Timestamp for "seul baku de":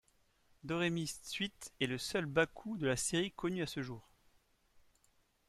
1.99-2.87